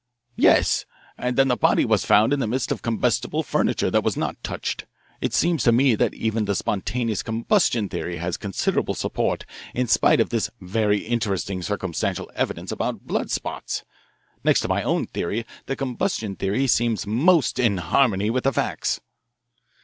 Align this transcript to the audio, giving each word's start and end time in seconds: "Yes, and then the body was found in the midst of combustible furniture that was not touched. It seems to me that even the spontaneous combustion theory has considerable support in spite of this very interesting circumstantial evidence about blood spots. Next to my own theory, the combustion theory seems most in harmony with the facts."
"Yes, 0.35 0.87
and 1.15 1.37
then 1.37 1.47
the 1.47 1.55
body 1.55 1.85
was 1.85 2.07
found 2.07 2.33
in 2.33 2.39
the 2.39 2.47
midst 2.47 2.71
of 2.71 2.81
combustible 2.81 3.43
furniture 3.43 3.91
that 3.91 4.03
was 4.03 4.17
not 4.17 4.43
touched. 4.43 4.87
It 5.21 5.31
seems 5.31 5.61
to 5.65 5.71
me 5.71 5.93
that 5.93 6.15
even 6.15 6.45
the 6.45 6.55
spontaneous 6.55 7.21
combustion 7.21 7.87
theory 7.87 8.17
has 8.17 8.35
considerable 8.35 8.95
support 8.95 9.45
in 9.75 9.85
spite 9.85 10.19
of 10.19 10.29
this 10.31 10.49
very 10.59 11.01
interesting 11.01 11.61
circumstantial 11.61 12.31
evidence 12.33 12.71
about 12.71 13.05
blood 13.05 13.29
spots. 13.29 13.83
Next 14.43 14.61
to 14.61 14.67
my 14.67 14.81
own 14.81 15.05
theory, 15.05 15.45
the 15.67 15.75
combustion 15.75 16.35
theory 16.35 16.65
seems 16.65 17.05
most 17.05 17.59
in 17.59 17.77
harmony 17.77 18.31
with 18.31 18.45
the 18.45 18.53
facts." 18.53 19.01